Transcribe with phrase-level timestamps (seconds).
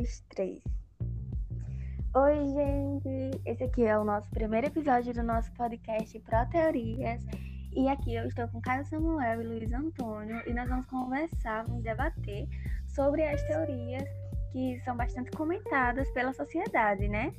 [0.00, 0.62] dois, três.
[2.14, 3.40] Oi, gente!
[3.44, 7.22] Esse aqui é o nosso primeiro episódio do nosso podcast Pro Teorias.
[7.76, 11.82] E aqui eu estou com Caio Samuel e Luiz Antônio e nós vamos conversar, vamos
[11.82, 12.48] debater
[12.88, 14.08] sobre as teorias
[14.52, 17.32] que são bastante comentadas pela sociedade, né?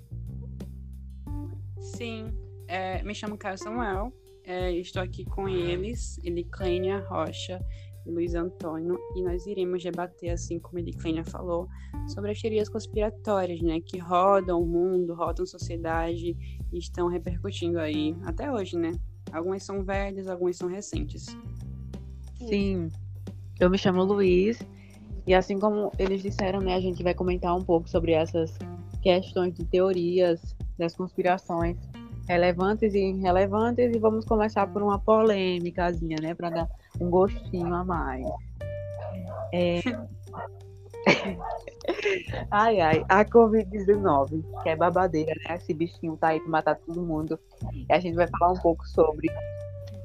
[1.80, 2.32] Sim,
[2.68, 4.14] é, me chamo Caio Samuel,
[4.46, 7.60] é, estou aqui com eles, Eliclênia Rocha
[8.06, 11.68] Luiz Antônio, e nós iremos debater, assim como a Ediclênia falou,
[12.08, 16.36] sobre as teorias conspiratórias, né, que rodam o mundo, rodam a sociedade
[16.72, 18.92] e estão repercutindo aí até hoje, né?
[19.32, 21.26] Algumas são velhas, algumas são recentes.
[22.38, 22.90] Sim,
[23.60, 24.60] eu me chamo Luiz,
[25.28, 28.58] e assim como eles disseram, né, a gente vai comentar um pouco sobre essas
[29.02, 31.78] questões de teorias das conspirações
[32.28, 36.70] relevantes e irrelevantes, e vamos começar por uma polêmicazinha, né, para dar
[37.02, 38.26] um gostinho a mais.
[39.52, 39.80] É...
[42.52, 45.56] ai, ai, a Covid-19, que é babadeira, né?
[45.56, 47.40] Esse bichinho tá aí para matar todo mundo.
[47.74, 49.28] E a gente vai falar um pouco sobre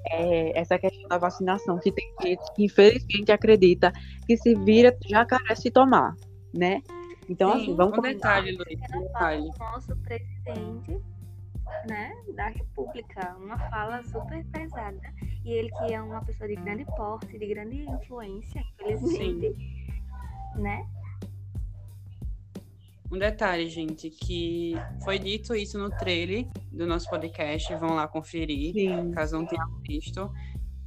[0.07, 3.93] é, essa questão da vacinação, que tem gente que infelizmente acredita
[4.27, 6.17] que se vira jacaré se tomar,
[6.55, 6.83] né?
[7.29, 9.51] Então, Sim, assim, vamos um detalhe, Luiz, um detalhe.
[9.59, 11.03] Nosso presidente
[11.89, 15.01] né, da República, uma fala super pesada.
[15.47, 20.61] E ele que é uma pessoa de grande porte, de grande influência, infelizmente, Sim.
[20.61, 20.85] né?
[23.13, 24.75] Um detalhe, gente, que
[25.05, 29.13] foi dito isso no trailer do nosso podcast, vão lá conferir, Sim.
[29.13, 30.29] caso não tenham visto.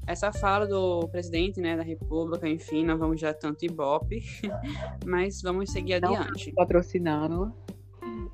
[0.05, 4.19] Essa fala do presidente né, da República, enfim, não vamos dar tanto ibope,
[5.07, 6.51] mas vamos seguir não adiante.
[6.51, 7.55] Patrocinando.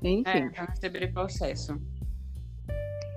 [0.02, 0.24] Enfim.
[0.26, 1.80] É, para receber processo.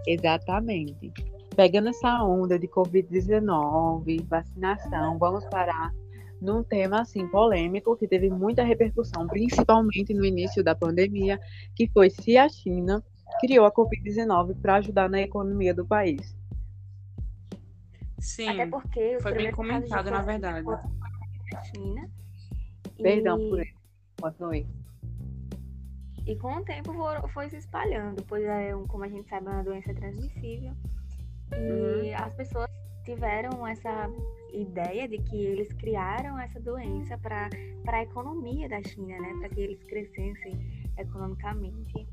[0.05, 1.11] Exatamente.
[1.59, 5.93] Pegando essa onda de Covid-19, vacinação, vamos parar
[6.41, 11.37] num tema assim polêmico que teve muita repercussão, principalmente no início da pandemia,
[11.75, 13.03] que foi se a China
[13.41, 16.33] criou a Covid-19 para ajudar na economia do país.
[18.19, 18.47] Sim.
[18.47, 20.65] Até porque foi bem comentado, na verdade.
[21.75, 22.09] China.
[23.03, 23.49] Perdão e...
[23.49, 23.79] por isso.
[24.21, 24.65] Continue.
[26.25, 26.93] E com o tempo
[27.33, 30.73] foi se espalhando, pois é, como a gente sabe, é uma doença transmissível.
[31.55, 32.15] E uhum.
[32.15, 32.69] as pessoas
[33.03, 34.09] tiveram essa
[34.53, 37.49] ideia de que eles criaram essa doença para
[37.87, 39.33] a economia da China, né?
[39.39, 40.59] Para que eles crescessem
[40.97, 42.07] economicamente.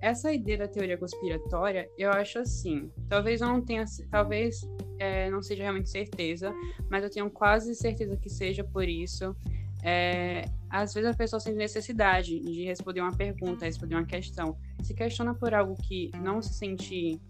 [0.00, 4.62] Essa ideia da teoria conspiratória, eu acho assim, talvez eu não tenha, talvez
[4.98, 6.54] é, não seja realmente certeza,
[6.88, 9.36] mas eu tenho quase certeza que seja por isso
[9.82, 14.56] é, às vezes a pessoa sente necessidade de responder uma pergunta, responder uma questão.
[14.82, 17.20] Se questiona por algo que não se sente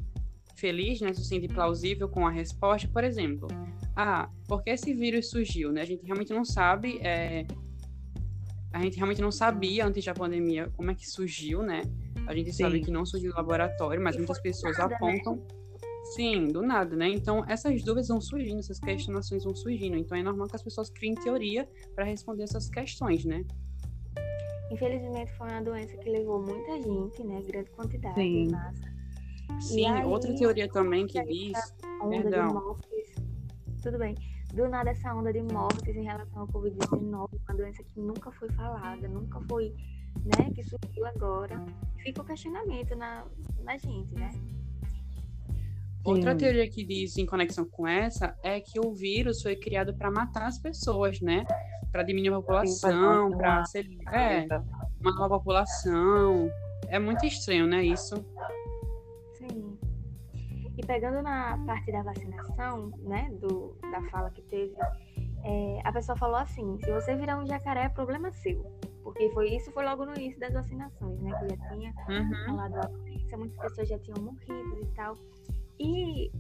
[0.61, 3.49] feliz, né, se sente plausível com a resposta, por exemplo,
[3.97, 5.81] ah, por que esse vírus surgiu, né?
[5.81, 7.47] A gente realmente não sabe, é,
[8.73, 11.83] a gente realmente não sabia antes da pandemia como é que surgiu, né?
[12.27, 12.65] A gente Sim.
[12.65, 14.97] sabe que não surgiu no laboratório, mas muitas pessoas nada, né?
[14.97, 15.61] apontam né?
[16.15, 17.09] Sim, do nada, né?
[17.09, 19.97] Então, essas dúvidas vão surgindo, essas questionações vão surgindo.
[19.97, 23.45] Então, é normal que as pessoas criem teoria para responder essas questões, né?
[24.73, 27.41] Infelizmente, foi uma doença que levou muita gente, né?
[27.43, 28.47] Grande quantidade Sim.
[28.47, 28.90] de massa.
[29.59, 31.59] Sim, aí, outra teoria também que diz.
[32.09, 32.77] Perdão.
[33.83, 34.15] Tudo bem.
[34.55, 38.51] Do nada, essa onda de mortes em relação ao Covid-19, uma doença que nunca foi
[38.51, 39.73] falada, nunca foi,
[40.25, 40.51] né?
[40.55, 41.65] Que surgiu agora.
[41.99, 43.25] Fica o questionamento na,
[43.63, 44.31] na gente, né?
[46.03, 50.11] Outra teoria que diz em conexão com essa é que o vírus foi criado para
[50.11, 51.45] matar as pessoas, né?
[51.93, 54.47] Para diminuir a população, para ser é,
[55.01, 56.51] uma nova população.
[56.89, 57.85] É muito estranho, né?
[57.85, 58.15] Isso.
[60.91, 63.31] Pegando na parte da vacinação, né?
[63.41, 64.75] Do, da fala que teve,
[65.45, 68.61] é, a pessoa falou assim: se você virar um jacaré, é problema seu.
[69.05, 71.31] Porque foi isso foi logo no início das vacinações, né?
[71.39, 72.45] Que já tinha uhum.
[72.45, 75.17] falado a doença, muitas pessoas já tinham morrido e tal.
[75.79, 76.33] E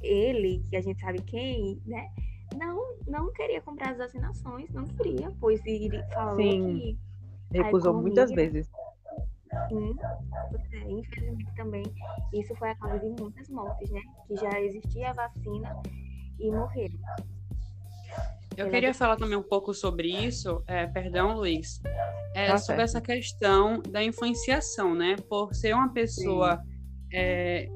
[0.00, 2.08] ele, que a gente sabe quem, né?
[2.56, 6.98] Não, não queria comprar as vacinações, não queria, pois ele falou Sim, que.
[7.58, 8.70] Recusou economia, muitas vezes.
[9.68, 9.96] Sim,
[10.72, 11.82] é, infelizmente também
[12.32, 14.00] isso foi a causa de muitas mortes, né?
[14.26, 15.82] Que já existia a vacina
[16.38, 16.98] e morreram.
[18.56, 21.80] Eu queria falar também um pouco sobre isso, é, perdão, Luiz,
[22.34, 25.16] é, tá sobre essa questão da influenciação, né?
[25.28, 26.62] Por ser uma pessoa
[27.12, 27.68] é,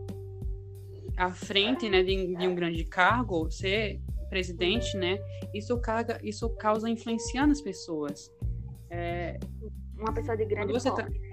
[1.16, 5.18] à frente né, de, de, um grande cargo, ser presidente, né,
[5.54, 8.30] isso, carga, isso causa influenciar nas pessoas.
[8.90, 9.38] É,
[9.98, 11.18] Uma pessoa de grande tá porte.
[11.18, 11.25] Tá,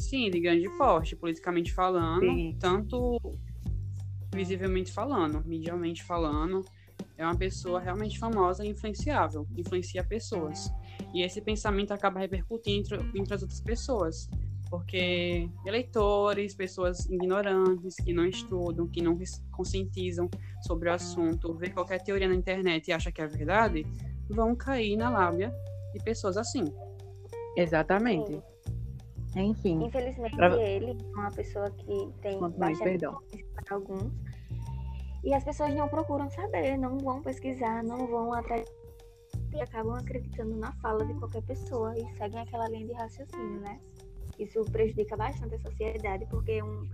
[0.00, 2.56] sim, de grande porte, politicamente falando, sim.
[2.58, 3.20] tanto
[4.34, 6.64] visivelmente falando, medialmente falando,
[7.16, 10.70] é uma pessoa realmente famosa e influenciável, influencia pessoas.
[11.12, 14.28] E esse pensamento acaba repercutindo entre, entre as outras pessoas.
[14.70, 19.18] Porque eleitores, pessoas ignorantes, que não estudam, que não
[19.50, 20.30] conscientizam
[20.62, 23.84] sobre o assunto, vê qualquer teoria na internet e acha que é verdade,
[24.28, 25.52] vão cair na lábia
[25.92, 26.64] de pessoas assim.
[27.56, 28.40] Exatamente.
[29.36, 29.84] Enfim.
[29.84, 30.56] Infelizmente, pra...
[30.60, 33.18] ele é uma pessoa que tem Quanto perdão.
[33.54, 34.12] para alguns.
[35.22, 38.66] E as pessoas não procuram saber, não vão pesquisar, não vão atrás
[39.52, 43.80] e acabam acreditando na fala de qualquer pessoa e seguem aquela linha de raciocínio, né?
[44.38, 46.88] Isso prejudica bastante a sociedade porque um,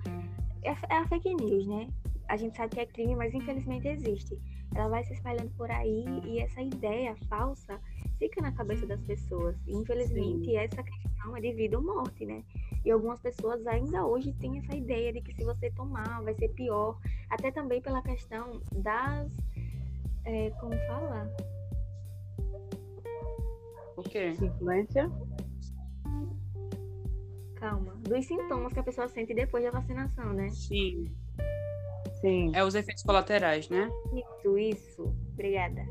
[0.65, 1.89] é, é a fake news, né?
[2.29, 4.37] A gente sabe que é crime, mas infelizmente existe.
[4.75, 7.79] Ela vai se espalhando por aí e essa ideia falsa
[8.19, 9.57] fica na cabeça das pessoas.
[9.67, 10.57] E, infelizmente, Sim.
[10.57, 12.43] essa questão é de vida ou morte, né?
[12.85, 16.49] E algumas pessoas ainda hoje têm essa ideia de que se você tomar vai ser
[16.51, 16.99] pior.
[17.31, 19.33] Até também pela questão das.
[20.25, 21.31] É, como fala?
[23.97, 24.33] O quê?
[24.41, 25.11] Influência?
[27.57, 27.95] Calma.
[28.03, 30.49] Dos sintomas que a pessoa sente depois da vacinação, né?
[30.51, 31.11] Sim.
[32.21, 32.53] Sim.
[32.55, 33.91] É os efeitos colaterais, né?
[34.15, 35.03] Isso, isso.
[35.33, 35.83] Obrigada.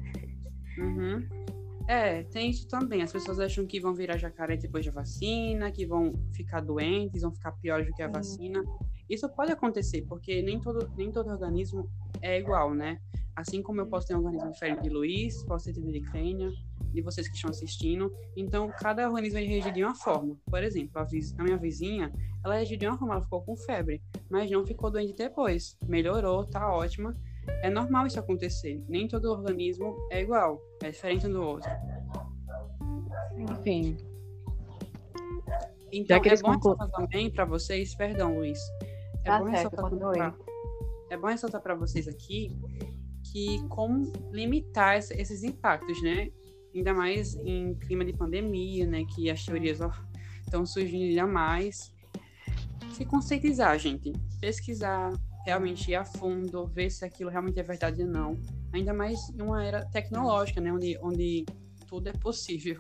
[0.78, 1.45] Uhum.
[1.88, 3.04] É, tem isso também.
[3.04, 7.32] As pessoas acham que vão virar jacaré depois da vacina, que vão ficar doentes, vão
[7.32, 8.64] ficar piores do que a vacina.
[9.10, 11.88] Isso pode acontecer, porque nem todo, nem todo organismo
[12.22, 13.00] é igual, né?
[13.36, 16.50] Assim como eu posso ter um organismo diferente de Luiz, posso ter de Crênia,
[16.92, 18.12] de vocês que estão assistindo.
[18.36, 20.36] Então, cada organismo é reagiu de uma forma.
[20.46, 22.12] Por exemplo, a, a, minha vizinha,
[22.44, 25.78] ela reagiu de uma forma, ela ficou com febre, mas não ficou doente depois.
[25.88, 27.16] Melhorou, tá ótima.
[27.62, 28.84] É normal isso acontecer.
[28.88, 31.70] Nem todo organismo é igual, é diferente um do outro.
[33.38, 33.98] Enfim.
[35.92, 36.72] Então, é bom conclu...
[36.72, 38.60] ressaltar também para vocês, perdão, Luiz.
[39.24, 40.36] É tá bom certo, ressaltar
[41.10, 42.50] é bom ressaltar para vocês aqui
[43.24, 46.30] que como limitar esses impactos, né?
[46.74, 49.06] Ainda mais em clima de pandemia, né?
[49.16, 49.80] Que as teorias
[50.42, 51.94] estão surgindo ainda mais.
[52.94, 54.14] Se conscientizar, gente.
[54.40, 55.12] Pesquisar,
[55.46, 58.38] realmente ir a fundo, ver se aquilo realmente é verdade ou não.
[58.74, 60.74] Ainda mais em uma era tecnológica, né?
[60.74, 61.46] Onde, onde
[61.88, 62.78] tudo é possível.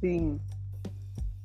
[0.00, 0.38] Sim.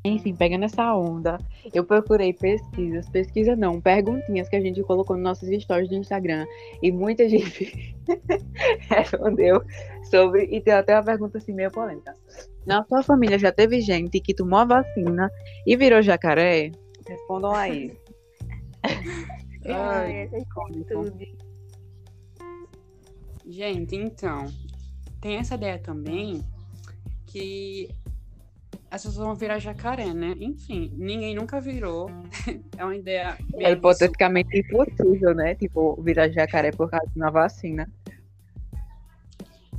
[0.03, 1.37] Enfim, pegando essa onda,
[1.73, 6.45] eu procurei pesquisas, pesquisa não, perguntinhas que a gente colocou nos nossos stories do Instagram
[6.81, 7.95] e muita gente
[8.89, 9.61] respondeu
[10.09, 12.13] sobre, e tem até uma pergunta assim meio polêmica.
[12.65, 15.29] Na sua família já teve gente que tomou a vacina
[15.65, 16.71] e virou jacaré?
[17.05, 17.91] Respondam aí.
[19.73, 20.29] Ai,
[20.87, 21.17] tudo.
[23.45, 24.45] Gente, então,
[25.21, 26.43] tem essa ideia também
[27.25, 27.89] que
[28.89, 30.35] as pessoas vão virar jacaré, né?
[30.39, 32.09] Enfim, ninguém nunca virou.
[32.77, 33.37] é uma ideia.
[33.55, 35.55] É hipoteticamente impossível, né?
[35.55, 37.89] Tipo, virar jacaré por causa de uma vacina.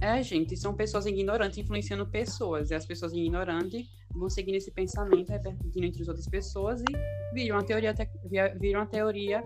[0.00, 2.70] É, gente, são pessoas ignorantes influenciando pessoas.
[2.70, 7.56] E as pessoas ignorantes vão seguindo esse pensamento, repercutindo entre as outras pessoas e viram
[7.56, 7.94] uma teoria,
[8.58, 9.42] viram uma teoria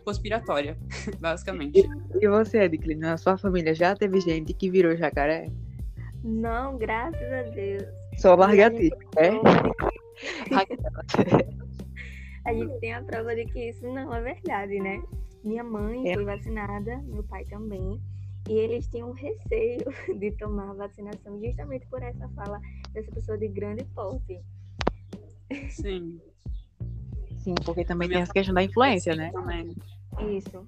[0.00, 0.76] conspiratória,
[1.20, 1.88] basicamente.
[2.20, 5.46] E, você, Ediclin, na sua família já teve gente que virou jacaré?
[6.22, 7.84] Não, graças a Deus.
[8.18, 9.30] Só largativa, é?
[12.44, 15.02] a gente tem a prova de que isso não é verdade, né?
[15.42, 16.14] Minha mãe é.
[16.14, 17.98] foi vacinada, meu pai também.
[18.48, 19.86] E eles tinham receio
[20.18, 22.60] de tomar a vacinação justamente por essa fala
[22.92, 24.40] dessa pessoa de grande porte.
[25.70, 26.20] Sim.
[27.42, 29.30] Sim, porque também tem essa questão da influência, né?
[29.32, 29.74] Também.
[30.36, 30.66] Isso.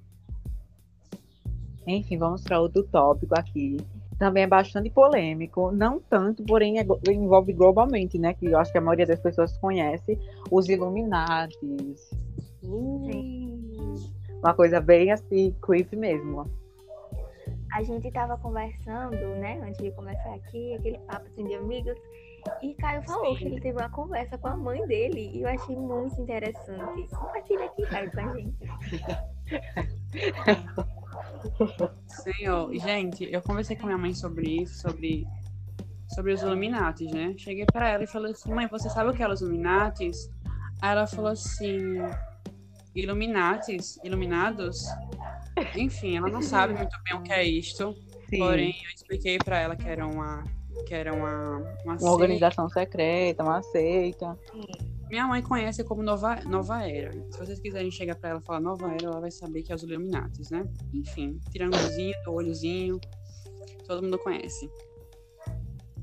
[1.85, 3.77] Enfim, vamos para outro tópico aqui.
[4.17, 8.33] Também é bastante polêmico, não tanto, porém é, envolve globalmente, né?
[8.33, 10.17] Que eu acho que a maioria das pessoas conhece
[10.49, 12.09] os Illuminatis.
[12.61, 13.73] Sim.
[14.39, 16.49] Uma coisa bem assim, creepy mesmo
[17.73, 21.97] a gente estava conversando, né, antes de começar aqui, aquele papo assim, de amigos,
[22.61, 25.75] e Caio falou que ele teve uma conversa com a mãe dele, e eu achei
[25.75, 27.07] muito interessante.
[27.09, 28.57] Compartilha aqui, Caio, com a gente.
[32.07, 35.27] Senhor, gente, eu conversei com minha mãe sobre isso, sobre,
[36.09, 37.33] sobre os Illuminatis, né?
[37.37, 40.29] Cheguei para ela e falei assim, mãe, você sabe o que é os Illuminatis?
[40.81, 41.97] Aí ela falou assim,
[42.95, 44.85] Illuminatis, Iluminados?
[45.75, 47.95] Enfim, ela não sabe muito bem o que é isto.
[48.29, 48.39] Sim.
[48.39, 50.43] Porém, eu expliquei para ela que era uma
[50.85, 54.37] que era uma uma, uma organização secreta, uma seita.
[55.09, 57.11] Minha mãe conhece como Nova, Nova Era.
[57.29, 59.75] Se vocês quiserem chegar para ela e falar Nova Era, ela vai saber que é
[59.75, 60.67] os Illuminatis, né?
[60.93, 62.99] Enfim, triângulozinho, olhozinho,
[63.85, 64.69] todo mundo conhece.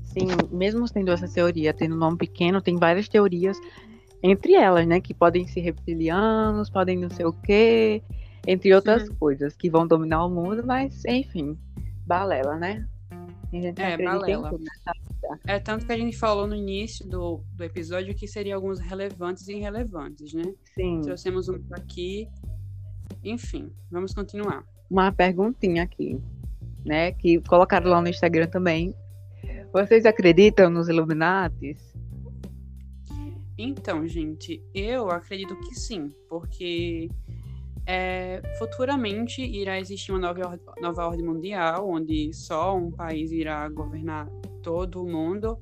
[0.03, 3.57] Sim, mesmo tendo essa teoria, tendo um nome pequeno, tem várias teorias
[4.23, 5.01] entre elas, né?
[5.01, 8.03] Que podem ser reptilianos, podem não sei o quê,
[8.45, 9.15] entre outras Sim.
[9.15, 11.57] coisas que vão dominar o mundo, mas enfim,
[12.05, 12.87] balela, né?
[13.53, 14.51] A gente é, balela.
[15.45, 19.47] É tanto que a gente falou no início do, do episódio que seriam alguns relevantes
[19.47, 20.43] e irrelevantes, né?
[20.73, 21.01] Sim.
[21.01, 22.27] Trouxemos um aqui.
[23.23, 24.63] Enfim, vamos continuar.
[24.89, 26.17] Uma perguntinha aqui,
[26.85, 27.11] né?
[27.11, 28.95] Que colocaram lá no Instagram também.
[29.73, 31.91] Vocês acreditam nos Illuminatis?
[33.57, 37.09] Então, gente, eu acredito que sim, porque
[37.85, 44.27] é, futuramente irá existir uma nova, nova ordem mundial, onde só um país irá governar
[44.61, 45.57] todo o mundo.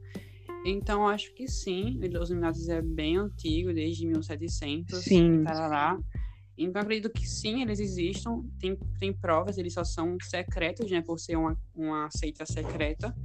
[0.66, 5.00] Então, acho que sim, os Illuminati é bem antigo, desde 1700.
[5.00, 5.44] Sim.
[5.44, 5.98] Tarará.
[6.58, 8.44] Então, acredito que sim, eles existam.
[8.60, 11.02] Tem, tem provas, eles só são secretos, né?
[11.02, 13.16] Por ser uma, uma seita secreta.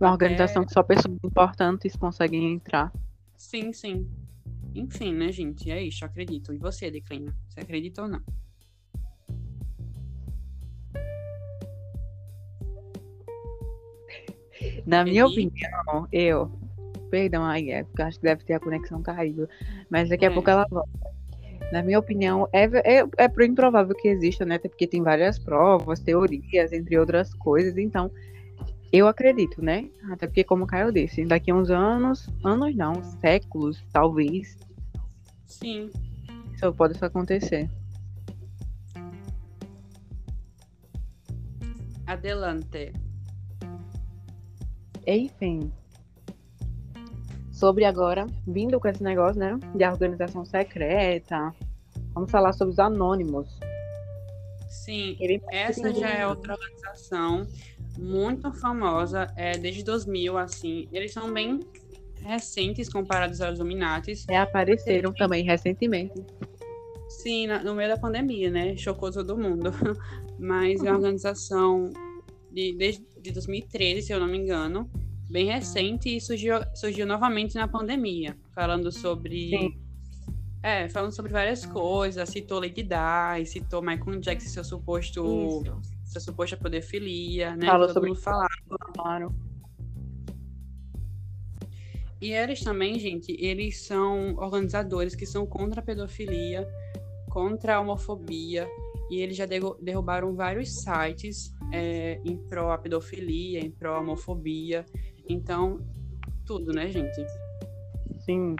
[0.00, 2.90] Uma organização que só pessoas importantes conseguem entrar.
[3.36, 4.08] Sim, sim.
[4.74, 5.70] Enfim, né, gente?
[5.70, 6.52] É isso, acredito.
[6.52, 7.34] E você, Declina?
[7.48, 8.22] Você acredita ou não?
[14.86, 16.50] Na minha opinião, eu.
[17.10, 19.48] Perdão, aí é porque eu acho que deve ter a conexão caído.
[19.90, 20.32] Mas daqui a É.
[20.32, 20.88] pouco ela volta.
[21.70, 24.56] Na minha opinião, é, é, é pro improvável que exista, né?
[24.56, 27.76] Até porque tem várias provas, teorias, entre outras coisas.
[27.78, 28.10] Então,
[28.92, 29.88] eu acredito, né?
[30.10, 34.58] Até porque, como o Caio disse, daqui a uns anos, anos não, séculos, talvez,
[35.46, 35.90] Sim.
[36.54, 37.70] isso pode isso acontecer.
[42.06, 42.92] Adelante.
[45.06, 45.72] Enfim.
[47.50, 49.58] Sobre agora, vindo com esse negócio, né?
[49.74, 51.54] De organização secreta.
[52.12, 53.58] Vamos falar sobre os anônimos.
[54.68, 55.16] Sim,
[55.50, 57.46] essa já é outra organização
[57.98, 60.88] muito famosa, é, desde 2000, assim.
[60.92, 61.60] Eles são bem
[62.20, 64.24] recentes comparados aos Illuminatis.
[64.28, 66.14] reapareceram também recentemente.
[67.08, 68.76] Sim, na- no meio da pandemia, né?
[68.76, 69.70] Chocou todo mundo.
[70.38, 71.90] Mas é uma organização
[72.50, 74.90] de, desde de 2013, se eu não me engano,
[75.30, 79.50] bem recente e surgiu, surgiu novamente na pandemia, falando sobre.
[79.50, 79.78] Sim.
[80.62, 85.20] É, falando sobre várias coisas, citou Lady Di, citou Michael Jackson, seu suposto,
[85.66, 85.80] Isso.
[86.20, 87.66] Suposta pedofilia, né?
[87.66, 88.48] Falou que todo sobre- falava.
[88.94, 89.34] Claro.
[92.20, 96.68] E eles também, gente, eles são organizadores que são contra a pedofilia,
[97.28, 98.68] contra a homofobia,
[99.10, 104.00] e eles já derru- derrubaram vários sites é, em pró a pedofilia, em pró a
[104.00, 104.86] homofobia.
[105.28, 105.80] Então,
[106.46, 107.24] tudo, né, gente?
[108.20, 108.54] Sim.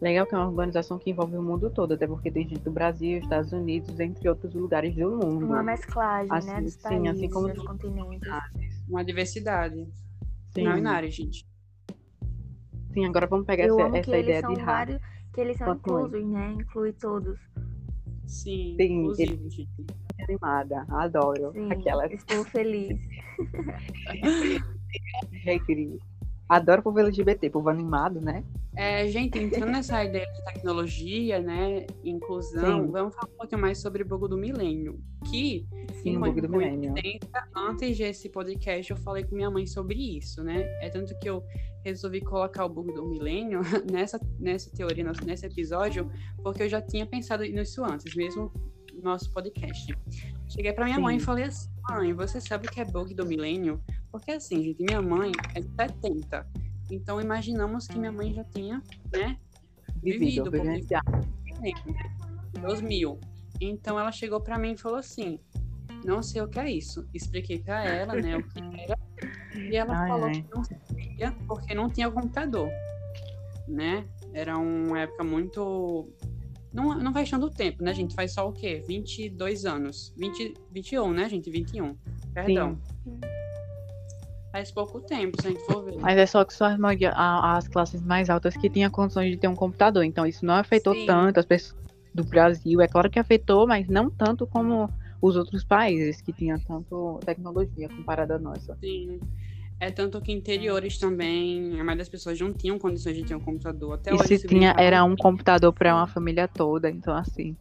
[0.00, 2.70] Legal que é uma organização que envolve o mundo todo, até porque tem gente do
[2.70, 5.46] Brasil, Estados Unidos, entre outros lugares do mundo.
[5.46, 6.36] Uma mesclagem, né?
[6.36, 8.28] Assim, Dos sim, países, assim como dos continentes.
[8.88, 9.88] Uma diversidade.
[10.54, 11.46] Sim, Não binária, gente.
[12.92, 14.72] sim, agora vamos pegar Eu essa, amo que essa eles ideia são de raça.
[14.72, 16.52] vários, que eles são inclusos, né?
[16.52, 17.38] Inclui todos.
[18.26, 19.68] Sim, Sim, inclusive, gente.
[20.28, 21.52] animada, adoro.
[21.52, 22.98] Sim, Aquela estou feliz.
[25.44, 25.72] gente,
[26.48, 28.44] adoro povo LGBT, povo animado, né?
[28.76, 32.90] É, gente, entrando nessa ideia de tecnologia, né, inclusão, Sim.
[32.92, 35.00] vamos falar um pouquinho mais sobre o bug do milênio,
[35.30, 35.66] que
[36.02, 36.92] Sim, bug do milênio.
[37.56, 40.62] Antes desse podcast, eu falei com minha mãe sobre isso, né?
[40.82, 41.42] É tanto que eu
[41.82, 43.60] resolvi colocar o bug do milênio
[43.90, 46.10] nessa, nessa teoria, nesse- episódio,
[46.42, 48.52] porque eu já tinha pensado nisso antes, mesmo
[48.92, 49.96] no nosso podcast.
[50.48, 51.24] Cheguei pra minha mãe e Sim.
[51.26, 53.80] falei assim: mãe, você sabe o que é bug do milênio?
[54.18, 56.46] Porque assim, gente, minha mãe é de 70.
[56.90, 58.82] Então imaginamos que minha mãe já tinha,
[59.12, 59.36] né?
[60.02, 61.28] Vivido, Vivido, porque- vivenciado.
[62.60, 63.18] 2000.
[63.60, 65.38] Então ela chegou pra mim e falou assim:
[66.04, 67.06] Não sei o que é isso.
[67.12, 68.98] Expliquei pra ela, né, o que era.
[69.56, 70.32] E ela Ai, falou ai.
[70.42, 72.68] que não sabia porque não tinha computador,
[73.68, 74.06] né?
[74.32, 76.08] Era uma época muito.
[76.72, 78.14] Não, não faz tanto tempo, né, gente?
[78.14, 78.82] Faz só o quê?
[78.86, 80.12] 22 anos.
[80.16, 81.50] 20, 21, né, gente?
[81.50, 81.96] 21.
[82.34, 82.78] Perdão.
[83.02, 83.18] Sim.
[84.56, 85.98] Faz pouco tempo, se a gente for ver.
[86.00, 86.78] Mas é só que só as,
[87.12, 90.02] a- as classes mais altas que tinham condições de ter um computador.
[90.02, 91.04] Então isso não afetou Sim.
[91.04, 91.78] tanto as pessoas
[92.14, 92.80] do Brasil.
[92.80, 94.88] É claro que afetou, mas não tanto como
[95.20, 98.78] os outros países que tinham tanto tecnologia comparada à nossa.
[98.80, 99.20] Sim.
[99.78, 103.40] É tanto que interiores também, a maioria das pessoas não tinham condições de ter um
[103.40, 103.92] computador.
[103.92, 106.88] Até E hoje, se tinha, era um computador para uma família toda.
[106.88, 107.54] Então, assim.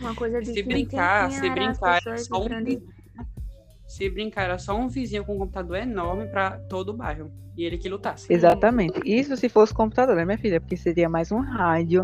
[0.00, 2.82] Uma coisa Se de que brincar, se brincar, era só um grande-.
[3.88, 7.32] Se brincar, era só um vizinho com um computador enorme pra todo o bairro.
[7.56, 8.32] E ele que lutasse.
[8.32, 9.00] Exatamente.
[9.04, 10.60] Isso se fosse computador, né, minha filha?
[10.60, 12.02] Porque seria mais um rádio.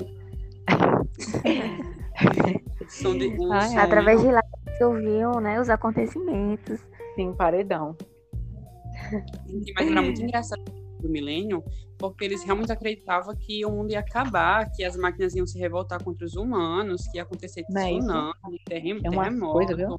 [2.89, 6.81] Som de, um Ai, som Através de lá eles ouviam, né, os acontecimentos.
[7.15, 7.97] Sim, paredão.
[9.77, 10.61] Mas era muito engraçado
[11.01, 11.63] do milênio,
[11.99, 16.03] porque eles realmente acreditavam que o mundo ia acabar, que as máquinas iam se revoltar
[16.03, 18.33] contra os humanos, que ia acontecer é tsunami,
[18.67, 19.53] terrem- É uma terremoto.
[19.53, 19.97] coisa, viu?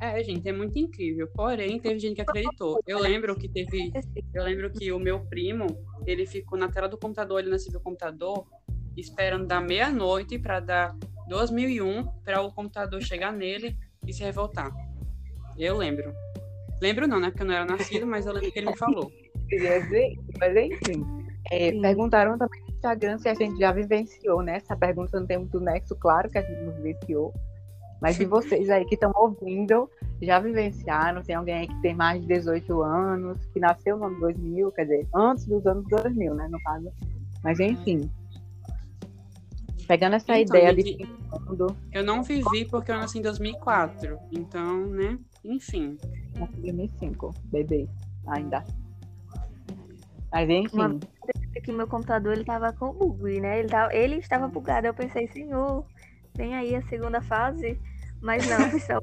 [0.00, 1.26] É, gente, é muito incrível.
[1.34, 2.80] Porém, teve gente que acreditou.
[2.86, 3.92] Eu lembro que teve.
[4.34, 5.66] Eu lembro que o meu primo,
[6.06, 8.46] ele ficou na tela do computador, ele nasceu no computador,
[8.96, 10.94] esperando da meia-noite para dar
[11.28, 13.76] 2001 para o computador chegar nele
[14.06, 14.70] e se revoltar.
[15.58, 16.12] Eu lembro.
[16.80, 17.30] Lembro não, né?
[17.30, 19.10] Porque eu não era nascido, mas eu lembro que ele me falou.
[20.38, 21.04] Mas enfim.
[21.50, 24.56] É, perguntaram também no Instagram se a gente já vivenciou, né?
[24.56, 27.32] Essa pergunta não tem muito nexo, claro que a gente não vivenciou.
[28.00, 31.22] Mas de vocês aí que estão ouvindo, já vivenciaram?
[31.22, 34.84] Tem alguém aí que tem mais de 18 anos, que nasceu no ano 2000, quer
[34.84, 36.92] dizer, antes dos anos 2000, né, no caso.
[37.42, 38.10] Mas enfim.
[39.86, 41.06] Pegando essa então, ideia de
[41.48, 41.76] mundo.
[41.92, 44.18] Eu não vivi porque eu nasci em 2004.
[44.32, 45.18] Então, né?
[45.44, 45.96] Enfim.
[46.34, 47.88] Nasci em 2005, bebê,
[48.26, 48.64] ainda.
[50.32, 50.76] Mas enfim.
[50.76, 50.98] Uma...
[51.62, 53.60] que meu computador ele tava com bug, né?
[53.60, 54.86] Ele, tava, ele estava bugado.
[54.86, 55.86] Eu pensei, senhor,
[56.36, 57.78] vem aí a segunda fase.
[58.20, 59.00] Mas não, pessoal.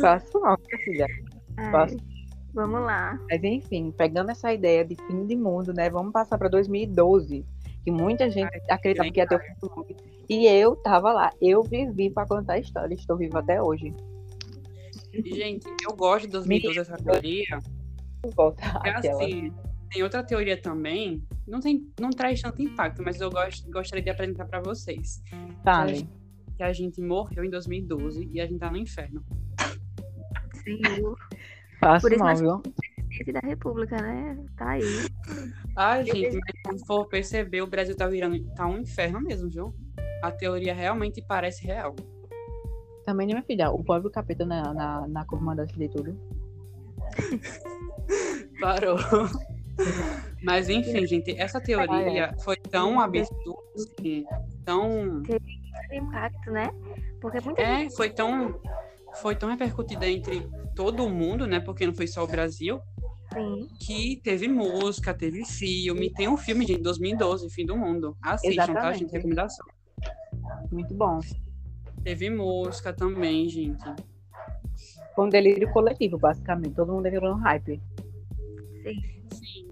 [0.00, 1.06] Faço mal, filha.
[1.70, 1.96] Faço.
[2.54, 3.18] Vamos lá.
[3.30, 5.88] Mas enfim, pegando essa ideia de fim de mundo, né?
[5.88, 7.44] Vamos passar para 2012
[7.84, 9.96] que muita gente acreditava que ia ter o fim do mundo.
[10.28, 13.94] E eu tava lá, eu vivi para contar a história, estou vivo até hoje.
[15.12, 17.58] Gente, eu gosto dos mitos dessa teoria.
[18.34, 19.52] Volta é assim,
[19.90, 24.10] tem outra teoria também, não, tem, não traz tanto impacto, mas eu gost, gostaria de
[24.10, 25.22] apresentar para vocês.
[25.64, 25.86] Tá.
[25.86, 26.08] Que,
[26.56, 29.24] que a gente morreu em 2012 e a gente tá no inferno.
[30.64, 30.80] Sim.
[31.80, 32.62] Faço Por isso mal, viu?
[33.32, 34.38] da República, né?
[34.56, 34.82] Tá aí.
[35.76, 38.42] Ai, gente, mas se for perceber, o Brasil tá virando.
[38.54, 39.74] tá um inferno mesmo, viu?
[40.22, 41.94] A teoria realmente parece real.
[43.04, 43.70] Também, né, minha filha?
[43.70, 46.16] O pobre capeta na, na, na comandante de tudo.
[48.60, 48.98] Parou.
[50.42, 54.24] Mas enfim, gente, essa teoria foi tão absurda, assim,
[54.64, 55.22] tão.
[55.22, 55.62] Teve
[55.92, 56.70] impacto, né?
[57.20, 57.96] Porque muita É, gente...
[57.96, 58.60] foi tão.
[59.20, 61.60] Foi tão repercutida entre todo mundo, né?
[61.60, 62.80] Porque não foi só o Brasil.
[63.32, 63.68] Sim.
[63.78, 66.10] Que teve música, teve filme.
[66.12, 68.16] Tem um filme de 2012, Fim do Mundo.
[68.22, 68.82] Assistam, Exatamente.
[68.82, 69.12] tá, gente?
[69.12, 69.66] Recomendação.
[70.70, 71.20] Muito bom.
[72.02, 73.84] Teve música também, gente.
[75.14, 76.74] Foi um delírio coletivo, basicamente.
[76.74, 77.80] Todo mundo entrou no hype.
[78.82, 79.02] Sim.
[79.30, 79.71] Sim.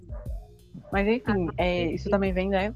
[0.92, 2.74] Mas enfim, ah, é, isso também vem, né?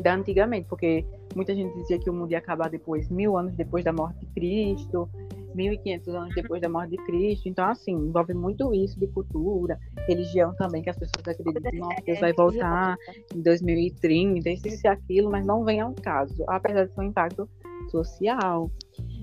[0.00, 3.84] Da antigamente, porque muita gente dizia que o mundo ia acabar depois, mil anos depois
[3.84, 5.08] da morte de Cristo.
[5.54, 7.48] 1.500 anos depois da morte de Cristo.
[7.48, 12.02] Então, assim, envolve muito isso de cultura, religião também, que as pessoas acreditam que nossa,
[12.06, 12.96] Deus vai voltar
[13.34, 17.48] em 2030, isso e aquilo, mas não vem ao caso, apesar de ser um impacto
[17.90, 18.70] social.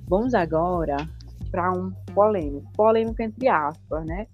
[0.08, 0.98] Vamos agora
[1.52, 4.28] para um polêmico, polêmico entre aspas, né?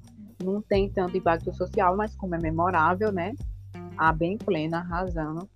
[0.43, 3.33] Não tem tanto impacto social, mas como é memorável, né?
[3.97, 5.47] A bem plena razão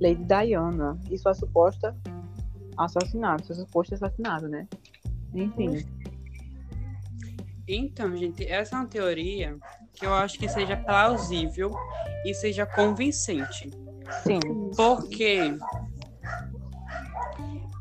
[0.00, 1.96] Lady Diana e sua suposta
[2.76, 4.68] assassinato, seu suposto assassinato, né?
[5.34, 5.84] Enfim.
[7.68, 9.58] Então, gente, essa é uma teoria
[9.94, 11.74] que eu acho que seja plausível
[12.24, 13.70] e seja convincente.
[14.22, 14.38] Sim.
[14.76, 15.56] Porque.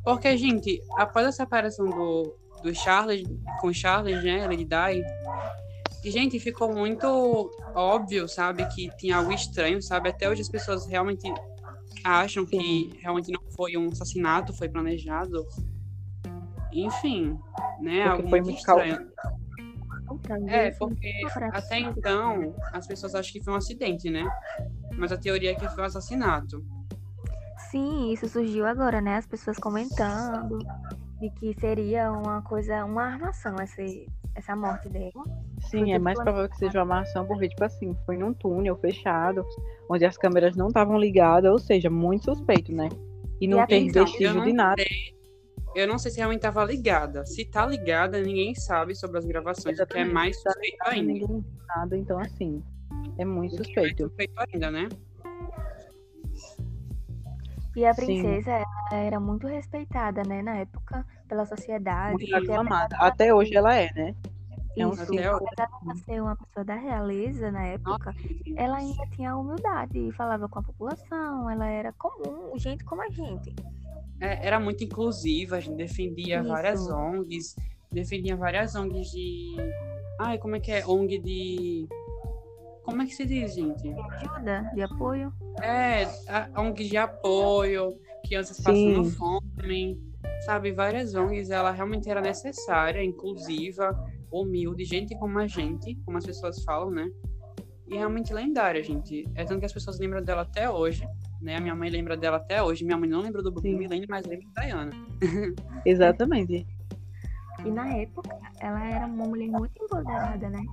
[0.03, 3.23] Porque, gente, após a separação do, do Charles
[3.59, 5.03] com Charles, né, Lady Di,
[6.11, 10.09] gente, ficou muito óbvio, sabe, que tinha algo estranho, sabe?
[10.09, 11.31] Até hoje as pessoas realmente
[12.03, 12.59] acham Sim.
[12.59, 15.45] que realmente não foi um assassinato, foi planejado.
[16.71, 17.39] Enfim,
[17.79, 18.03] né?
[18.03, 19.11] Porque algo muito estranho.
[20.47, 21.11] É, porque
[21.51, 24.29] até então as pessoas acham que foi um acidente, né?
[24.93, 26.63] Mas a teoria é que foi um assassinato.
[27.71, 29.17] Sim, isso surgiu agora, né?
[29.17, 30.59] As pessoas comentando
[31.19, 33.81] de que seria uma coisa, uma armação essa,
[34.35, 35.13] essa morte dele.
[35.69, 39.45] Sim, é mais provável que seja uma armação, porque, tipo assim, foi num túnel fechado,
[39.89, 42.89] onde as câmeras não estavam ligadas, ou seja, muito suspeito, né?
[43.41, 44.82] E não e tem vestígio de nada.
[44.82, 45.15] Sei
[45.75, 47.25] eu não sei se realmente estava ligada.
[47.25, 50.91] Se tá ligada, ninguém sabe sobre as gravações, o que é mais tá suspeito tá
[50.91, 51.12] ainda.
[51.12, 52.63] Ninguém nada, então assim,
[53.17, 54.04] é muito suspeito.
[54.04, 54.88] É suspeito ainda, né?
[57.75, 62.13] E a princesa ela era muito respeitada, né, na época, pela sociedade.
[62.13, 62.95] Muito aclamada.
[62.97, 64.15] Até hoje ela é, né?
[64.77, 68.13] É um Isso, apesar de ser uma pessoa da realeza na época,
[68.55, 73.09] ela ainda tinha humildade e falava com a população, ela era comum, gente como a
[73.09, 73.55] gente
[74.19, 76.47] é, era muito inclusiva, a gente defendia Isso.
[76.47, 77.55] várias ONGs,
[77.91, 79.55] defendia várias ONGs de.
[80.19, 80.85] Ai, como é que é?
[80.85, 81.88] ONG de.
[82.83, 83.81] Como é que se diz, gente?
[83.81, 85.33] De ajuda, de apoio?
[85.61, 86.07] É,
[86.57, 89.99] ONGs de apoio, crianças passando fome,
[90.45, 90.71] sabe?
[90.71, 93.91] Várias ONGs, ela realmente era necessária, inclusiva,
[94.41, 97.09] humilde, gente como a gente, como as pessoas falam, né?
[97.87, 99.25] E realmente lendária, gente.
[99.35, 101.07] É tanto que as pessoas lembram dela até hoje
[101.45, 101.57] né?
[101.57, 102.83] A minha mãe lembra dela até hoje.
[102.83, 104.91] Minha mãe não lembra do Brooklyn Millennium, mas lembra da Diana.
[105.85, 106.65] Exatamente.
[107.63, 110.63] E na época, ela era uma mulher muito empoderada, né?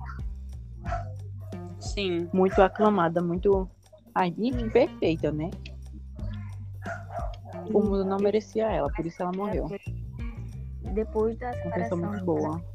[1.79, 2.27] Sim.
[2.33, 3.69] Muito aclamada, muito.
[4.15, 5.49] Ai, e perfeita, né?
[7.71, 9.67] O mundo não merecia ela, por isso ela morreu.
[10.93, 12.72] Depois da Uma pessoa separação muito boa.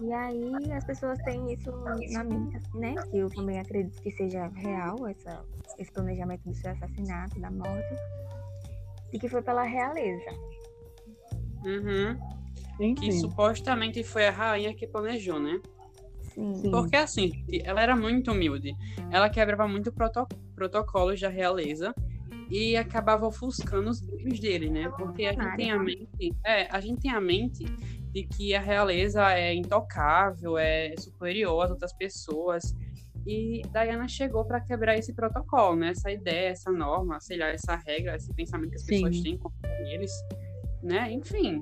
[0.00, 1.70] E aí as pessoas têm isso
[2.12, 2.94] na mente, né?
[3.10, 5.44] Que eu também acredito que seja real, essa,
[5.78, 7.96] esse planejamento do seu assassinato, da morte.
[9.12, 10.30] E que foi pela realeza.
[11.64, 12.94] Uhum.
[12.94, 15.60] Que supostamente foi a rainha que planejou, né?
[16.22, 16.54] Sim.
[16.54, 16.70] Sim.
[16.70, 18.72] Porque assim, ela era muito humilde.
[19.10, 21.94] Ela quebrava muito proto protocolos da realeza
[22.50, 24.88] e acabava ofuscando os brilhos dele, né?
[24.96, 27.64] Porque a gente tem a mente, é, a gente tem a mente
[28.12, 32.74] de que a realeza é intocável, é superior às outras pessoas.
[33.26, 35.90] E Diana chegou para quebrar esse protocolo, né?
[35.90, 39.02] Essa ideia, essa norma, sei lá, essa regra, esse pensamento que as Sim.
[39.02, 39.50] pessoas têm com
[39.92, 40.12] eles,
[40.82, 41.12] né?
[41.12, 41.60] Enfim,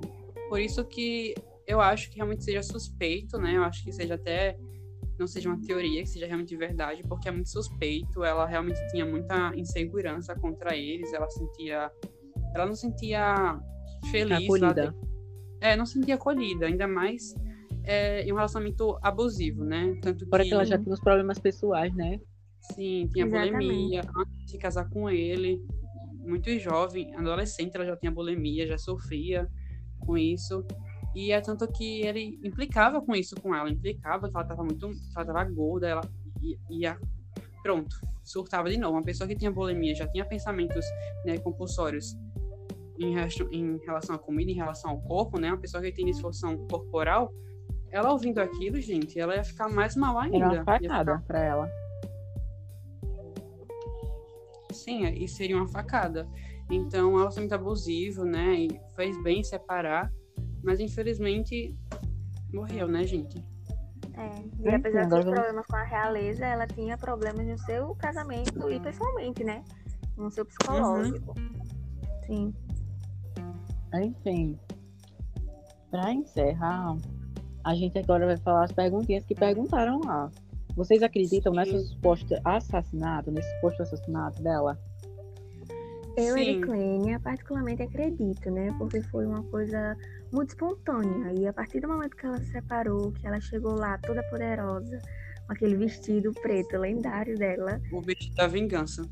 [0.49, 1.35] por isso que
[1.67, 3.57] eu acho que realmente seja suspeito, né?
[3.57, 4.57] Eu acho que seja até
[5.19, 8.23] não seja uma teoria, que seja realmente verdade, porque é muito suspeito.
[8.23, 11.11] Ela realmente tinha muita insegurança contra eles.
[11.11, 11.91] Ela sentia,
[12.53, 13.59] ela não sentia
[14.11, 14.43] feliz.
[14.43, 14.95] acolhida.
[15.61, 17.33] É, não sentia acolhida, ainda mais
[17.83, 19.97] é, em um relacionamento abusivo, né?
[20.01, 22.19] Tanto Fora que que ela já tinha os problemas pessoais, né?
[22.73, 23.53] Sim, tinha Exatamente.
[23.53, 25.65] bulimia antes de se casar com ele.
[26.25, 29.47] Muito jovem, adolescente, ela já tinha bulimia, já sofria
[29.99, 30.65] com isso.
[31.15, 34.91] E é tanto que ele implicava com isso com ela, implicava que ela tava muito,
[35.15, 36.01] ela tava gorda, ela
[36.41, 36.99] ia, ia
[37.63, 38.97] pronto, surtava de novo.
[38.97, 40.85] Uma pessoa que tinha bulimia, já tinha pensamentos
[41.25, 42.15] né, compulsórios
[42.99, 45.49] em, relação- em relação à comida, em relação ao corpo, né?
[45.49, 47.31] Uma pessoa que tem disfunção corporal,
[47.91, 50.37] ela ouvindo aquilo, gente, ela ia ficar mais mal ainda.
[50.37, 51.69] Era uma Ia ficar facada pra ela.
[54.71, 56.27] Sim, e seria uma facada.
[56.69, 58.55] Então, é um relacionamento abusivo, né?
[58.55, 60.11] E fez bem separar,
[60.63, 61.73] mas infelizmente
[62.53, 63.37] morreu, né, gente?
[64.15, 64.69] É.
[64.71, 69.43] E apesar dos problemas com a realeza, ela tinha problemas no seu casamento e pessoalmente,
[69.43, 69.63] né?
[70.17, 71.33] No seu psicológico.
[72.25, 72.53] Sim.
[73.93, 74.57] Enfim.
[75.89, 76.97] Pra encerrar,
[77.63, 80.29] a gente agora vai falar as perguntinhas que perguntaram lá.
[80.75, 81.59] Vocês acreditam Sim.
[81.59, 84.77] nesse suposto assassinato, nesse suposto assassinato dela?
[86.17, 86.35] Eu.
[86.37, 88.73] Ericlênia, particularmente acredito, né?
[88.77, 89.95] Porque foi uma coisa
[90.31, 91.33] muito espontânea.
[91.39, 94.99] E a partir do momento que ela se separou, que ela chegou lá toda poderosa,
[95.45, 99.07] com aquele vestido preto lendário dela, O vestido da vingança.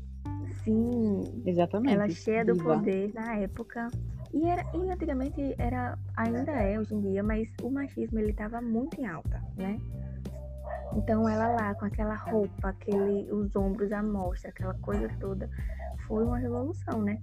[0.64, 1.94] sim, Exatamente.
[1.94, 2.74] ela cheia do Diva.
[2.78, 3.88] poder na época.
[4.36, 8.60] E, era, e antigamente era, ainda é hoje em dia, mas o machismo ele estava
[8.60, 9.80] muito em alta, né?
[10.94, 15.48] Então ela lá com aquela roupa, aquele, os ombros à mostra, aquela coisa toda,
[16.06, 17.18] foi uma revolução, né?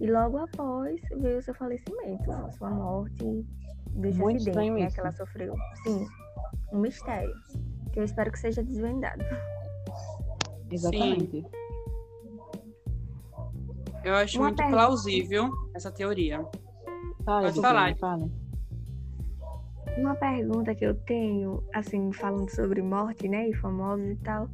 [0.00, 3.46] E logo após veio o seu falecimento, a sua morte
[3.90, 5.54] desse Muito acidente né, que ela sofreu.
[5.82, 6.06] Sim,
[6.72, 7.34] um mistério.
[7.92, 9.22] Que eu espero que seja desvendado.
[10.70, 11.46] Exatamente.
[14.04, 14.76] Eu acho Uma muito pergunta.
[14.78, 16.44] plausível essa teoria.
[17.24, 17.96] Fale, Pode falar.
[17.96, 18.30] fale.
[19.96, 24.48] Uma pergunta que eu tenho, assim, falando sobre morte, né, e famosos e tal.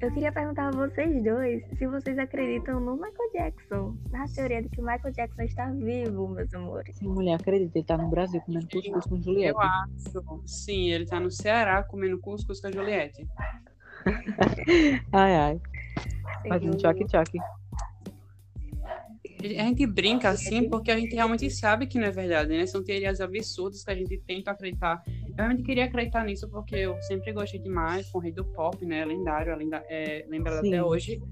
[0.00, 4.68] Eu queria perguntar a vocês dois se vocês acreditam no Michael Jackson, na teoria de
[4.68, 6.96] que o Michael Jackson está vivo, meus amores.
[6.96, 9.54] Sim, mulher, acredita, ele tá no Brasil comendo cuscuz com Juliette.
[9.54, 10.42] Eu acho.
[10.46, 13.26] Sim, ele tá no Ceará comendo cuscuz com a Juliette.
[15.12, 15.60] Ai, ai.
[16.48, 17.38] Faz um choque-choque.
[19.42, 22.66] A gente brinca assim porque a gente realmente sabe que não é verdade, né?
[22.66, 25.02] São teorias absurdas que a gente tenta acreditar.
[25.28, 28.84] Eu realmente queria acreditar nisso porque eu sempre gostei demais com o rei do pop,
[28.84, 29.04] né?
[29.04, 30.68] Lendário, lenda- é, lembrado Sim.
[30.68, 31.22] até hoje.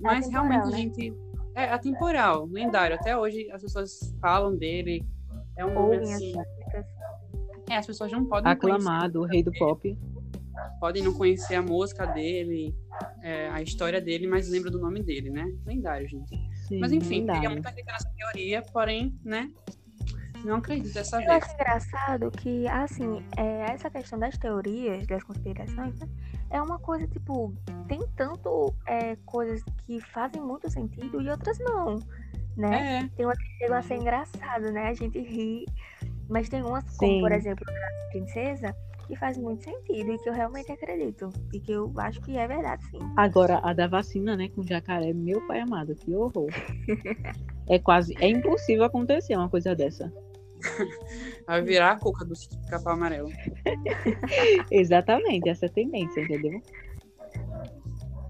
[0.00, 0.76] Mas atemporal, realmente né?
[0.76, 1.14] a gente.
[1.54, 2.96] É atemporal, lendário.
[2.96, 5.04] Até hoje as pessoas falam dele.
[5.56, 6.32] É um as assim.
[7.68, 9.98] É, as pessoas não podem conhecer, Aclamado, o rei do pop.
[10.80, 12.74] podem não conhecer a música dele,
[13.22, 15.44] é, a história dele, mas lembram do nome dele, né?
[15.66, 16.34] Lendário, gente.
[16.68, 17.40] Sim, Mas enfim, lendário.
[17.40, 19.50] queria muito acreditar nessa teoria, porém, né?
[20.44, 21.42] Não acredito dessa Eu vez.
[21.42, 26.08] acho engraçado que, assim, é, essa questão das teorias, das conspirações, né,
[26.50, 27.52] é uma coisa, tipo,
[27.88, 31.98] tem tanto é, coisas que fazem muito sentido e outras não,
[32.56, 33.04] né?
[33.04, 34.88] É, Tem umas que chegam a ser engraçado, né?
[34.88, 35.66] A gente ri.
[36.28, 37.20] Mas tem umas, como Sim.
[37.20, 38.76] por exemplo, a princesa,
[39.08, 41.32] que faz muito sentido e que eu realmente acredito.
[41.52, 42.98] E que eu acho que é verdade, sim.
[43.16, 46.50] Agora, a da vacina, né, com jacaré, meu pai amado, que horror.
[47.66, 50.12] é quase, é impossível acontecer uma coisa dessa.
[51.46, 52.34] vai virar a cuca do
[52.68, 53.30] capão amarelo.
[54.70, 56.60] Exatamente, essa é a tendência, entendeu?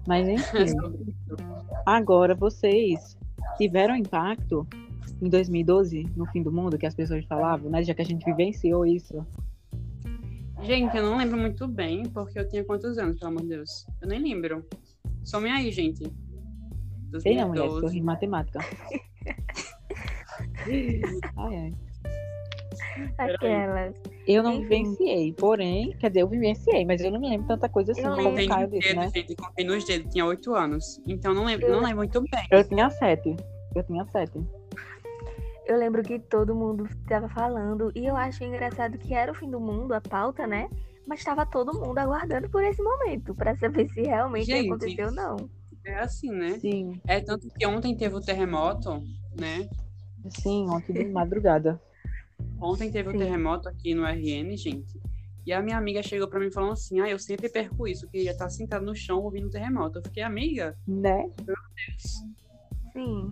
[0.07, 0.75] Mas enfim,
[1.85, 3.17] agora vocês
[3.57, 4.65] tiveram impacto
[5.21, 7.83] em 2012, no fim do mundo, que as pessoas falavam, né?
[7.83, 9.25] Já que a gente vivenciou isso.
[10.61, 13.85] Gente, eu não lembro muito bem, porque eu tinha quantos anos, pelo amor de Deus?
[14.01, 14.65] Eu nem lembro.
[15.23, 16.11] Some aí, gente.
[17.21, 18.59] Sei não, mulher, eu em matemática.
[21.37, 21.73] ai, ai.
[23.17, 23.95] Aquelas.
[24.27, 27.91] Eu não vivenciei, porém, quer dizer, eu vivenciei, mas eu não me lembro tanta coisa
[27.91, 28.43] assim Eu como lembro.
[28.43, 29.11] o Caio disse, dedo, né?
[29.13, 31.01] gente, contei nos dedos, tinha oito anos.
[31.07, 32.47] Então não lembro, não lembro muito bem.
[32.51, 33.35] Eu tinha sete.
[33.75, 34.39] Eu tinha sete.
[35.69, 39.51] Eu lembro que todo mundo tava falando e eu acho engraçado que era o fim
[39.51, 40.67] do mundo, a pauta, né?
[41.05, 44.67] Mas tava todo mundo aguardando por esse momento pra saber se realmente Gente.
[44.67, 45.37] aconteceu ou não.
[45.85, 46.57] É assim, né?
[46.59, 49.03] Sim, É tanto que ontem teve o terremoto,
[49.39, 49.69] né?
[50.31, 51.79] sim, ontem de madrugada.
[52.59, 53.19] Ontem teve o Sim.
[53.19, 54.99] terremoto aqui no RN, gente.
[55.45, 58.23] E a minha amiga chegou pra mim falando assim: Ah, eu sempre perco isso, que
[58.23, 59.99] ia estar sentado no chão ouvindo o terremoto.
[59.99, 61.29] Eu fiquei, amiga, Né?
[62.91, 63.31] Sim.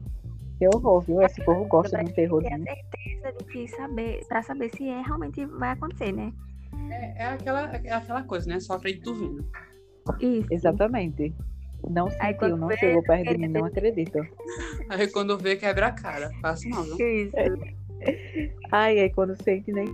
[0.57, 1.21] Que horror, viu?
[1.21, 5.01] Esse povo gosta de um ter a certeza de que saber, pra saber se é
[5.01, 6.33] realmente vai acontecer, né?
[6.89, 8.59] é, é aquela, é aquela coisa, né?
[8.59, 9.45] Só acredito vendo.
[10.19, 10.47] Isso.
[10.51, 11.35] Exatamente.
[11.89, 14.19] Não sentiu, não vê, chegou perto de mim, não acredito.
[14.89, 16.31] Aí quando vê, quebra a cara.
[16.41, 17.07] Passa não, viu?
[17.07, 17.35] Isso.
[18.71, 19.87] Ai, aí quando sente nem.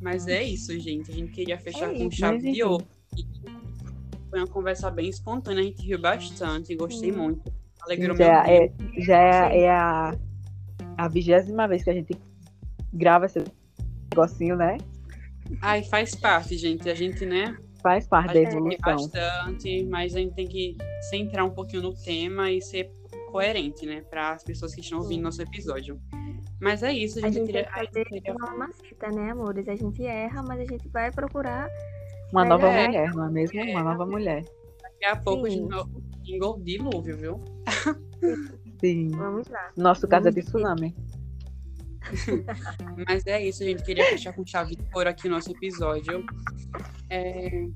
[0.00, 1.10] Mas é isso, gente.
[1.10, 2.86] A gente queria fechar É com isso, chave de ouro.
[4.30, 7.18] Foi uma conversa bem espontânea, a gente riu bastante, gostei Sim.
[7.18, 7.52] muito.
[7.82, 9.04] Alegrou Já, meu é, dia.
[9.04, 9.18] já
[9.50, 10.14] é, é a,
[10.96, 12.14] a vigésima vez que a gente
[12.92, 13.42] grava esse
[14.12, 14.76] negocinho, né?
[15.60, 16.88] Ai, faz parte, gente.
[16.88, 17.56] A gente, né?
[17.82, 18.94] Faz parte A da gente ri evolução.
[18.94, 20.76] bastante, mas a gente tem que
[21.08, 22.90] centrar um pouquinho no tema e ser
[23.32, 24.02] coerente, né?
[24.02, 25.98] Para as pessoas que estão ouvindo nosso episódio.
[26.60, 27.72] Mas é isso, a A gente, gente tem queria.
[27.72, 29.66] que a gente fazer queria- uma maceta, né, amores?
[29.66, 31.68] A gente erra, mas a gente vai procurar.
[32.32, 32.86] Uma nova É.
[32.86, 33.60] mulher, não é mesmo?
[33.62, 34.44] Uma nova mulher.
[34.82, 35.56] Daqui a pouco a Sim.
[35.56, 35.84] gente vai
[36.26, 37.40] engor- dilúvio, viu?
[38.80, 39.08] Sim.
[39.10, 39.70] Vamos lá.
[39.76, 40.94] Nosso caso é de Vamos tsunami.
[43.08, 46.24] Mas é isso, a gente queria fechar com chave de ouro aqui o nosso episódio.
[47.08, 47.66] É,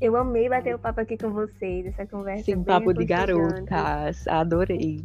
[0.00, 2.44] Eu amei bater o papo aqui com vocês, essa conversa.
[2.44, 4.26] Sim, bem papo de garotas.
[4.28, 5.04] Adorei.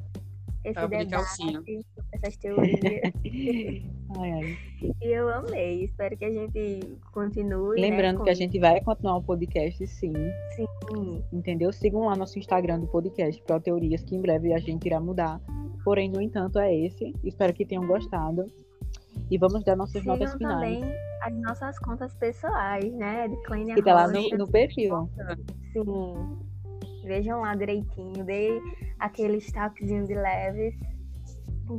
[0.63, 1.63] Esse Papo de debate, calcinha.
[2.12, 3.13] essas teorias.
[4.17, 4.57] Ai, ai.
[5.01, 5.83] e eu amei.
[5.83, 7.79] Espero que a gente continue.
[7.79, 10.13] Lembrando né, que a com- gente vai continuar o podcast, sim.
[10.55, 11.71] Sim, Entendeu?
[11.71, 15.39] Sigam lá nosso Instagram do podcast, Pro Teorias, que em breve a gente irá mudar.
[15.83, 17.13] Porém, no entanto, é esse.
[17.23, 18.45] Espero que tenham gostado.
[19.29, 20.79] E vamos dar nossas notas sigam finais.
[20.79, 23.27] também as nossas contas pessoais, né?
[23.27, 25.09] De Kleine Que tá lá no, no perfil.
[25.73, 26.39] Sim.
[27.03, 28.23] Vejam lá direitinho.
[28.25, 28.59] Dei
[28.99, 30.75] aquele destaquezinho de leves.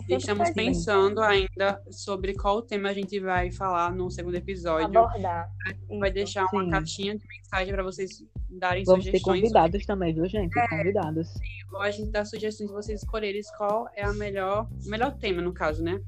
[0.08, 4.86] Estamos pensando ainda sobre qual tema a gente vai falar no segundo episódio.
[4.86, 5.50] Abordar.
[5.98, 6.14] Vai Isso.
[6.14, 6.70] deixar uma Sim.
[6.70, 9.40] caixinha de mensagem para vocês darem Vamos ter sugestões.
[9.40, 10.54] convidados também, viu, gente?
[10.68, 11.34] Convidados.
[11.72, 15.42] Ou a gente dá sugestões de vocês escolherem qual é a melhor, o melhor tema,
[15.42, 16.00] no caso, né?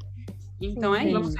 [0.61, 1.21] Então é Sim.
[1.21, 1.37] isso.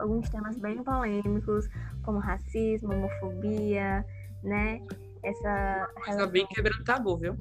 [0.00, 1.66] alguns temas bem polêmicos,
[2.02, 4.04] como racismo, homofobia,
[4.42, 4.80] né?
[5.22, 7.36] Essa Coisa bem quebrando tabu, viu?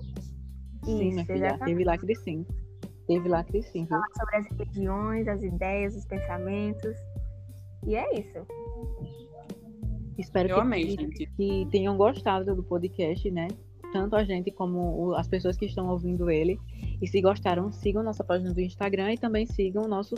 [0.84, 1.38] Sim, minha Isso, filha.
[1.48, 1.66] exatamente.
[1.66, 2.46] Teve lacre sim.
[3.08, 4.00] Teve lacre sim, viu?
[4.18, 6.96] sobre as religiões, as ideias, os pensamentos.
[7.86, 8.46] E é isso.
[10.18, 11.26] Espero Eu que, amei, que, gente.
[11.38, 13.48] que tenham gostado do podcast, né?
[13.94, 16.60] Tanto a gente como as pessoas que estão ouvindo ele.
[17.02, 20.16] E se gostaram, sigam nossa página do Instagram e também sigam o nosso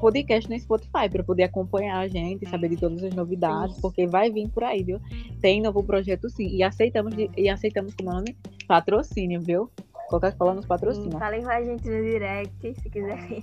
[0.00, 4.32] podcast no Spotify para poder acompanhar a gente, saber de todas as novidades, porque vai
[4.32, 4.98] vir por aí, viu?
[5.40, 6.48] Tem novo projeto sim.
[6.48, 8.36] E aceitamos, de- e aceitamos como nome?
[8.66, 9.70] Patrocínio, viu?
[10.12, 11.18] Coca-Cola nos Sim, patrocina.
[11.18, 13.42] falem com a gente no direct, se quiserem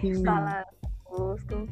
[0.00, 0.66] Sim, falar
[1.04, 1.68] conosco.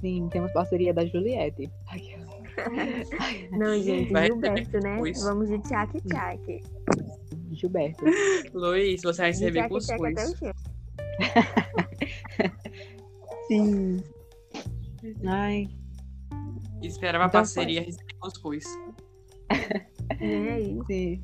[0.00, 1.70] sim, temos parceria da Juliette.
[3.52, 4.98] Não, gente, Vai Gilberto, né?
[5.24, 6.60] Vamos de tchac tchac.
[7.52, 8.04] Gilberto.
[8.52, 10.34] Luiz, você vai receber cuscuz.
[13.48, 14.02] Sim.
[15.26, 15.68] Ai,
[16.82, 18.64] Esperava a Então parceria receber cuscuz.
[20.20, 20.78] E aí?
[20.86, 21.22] sim.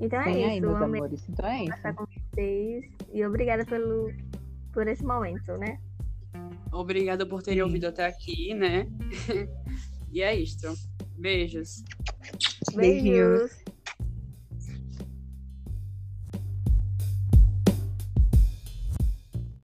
[0.00, 0.66] Então é Tem aí, isso.
[0.66, 1.28] meus amores.
[1.28, 1.94] Então é isso.
[1.94, 2.84] com vocês.
[3.12, 4.12] E obrigada pelo,
[4.72, 5.78] por esse momento, né?
[6.72, 7.64] Obrigada por terem Sim.
[7.64, 8.88] ouvido até aqui, né?
[10.12, 10.74] e é isto.
[11.16, 11.84] Beijos.
[12.74, 13.38] Beijinhos.
[13.38, 13.63] Beijos.